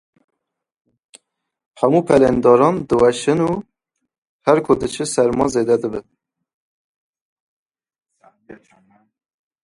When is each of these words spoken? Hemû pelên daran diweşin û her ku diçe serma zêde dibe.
Hemû 1.79 1.99
pelên 2.07 2.35
daran 2.43 2.75
diweşin 2.87 3.39
û 3.49 3.53
her 4.45 4.57
ku 4.65 4.73
diçe 4.79 5.05
serma 5.13 5.45
zêde 5.53 5.77
dibe. 5.83 6.01